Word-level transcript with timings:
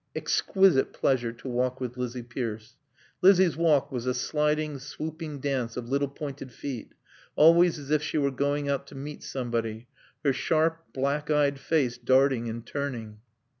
Exquisite 0.15 0.93
pleasure 0.93 1.31
to 1.31 1.47
walk 1.47 1.79
with 1.79 1.95
Lizzie 1.95 2.23
Pierce. 2.23 2.75
Lizzie's 3.21 3.55
walk 3.55 3.91
was 3.91 4.07
a 4.07 4.15
sliding, 4.15 4.79
swooping 4.79 5.39
dance 5.39 5.77
of 5.77 5.89
little 5.89 6.07
pointed 6.07 6.51
feet, 6.51 6.95
always 7.35 7.77
as 7.77 7.91
if 7.91 8.01
she 8.01 8.17
were 8.17 8.31
going 8.31 8.67
out 8.67 8.87
to 8.87 8.95
meet 8.95 9.21
somebody, 9.21 9.85
her 10.25 10.33
sharp, 10.33 10.85
black 10.91 11.29
eyed 11.29 11.59
face 11.59 11.99
darting 11.99 12.49
and 12.49 12.65
turning. 12.65 13.19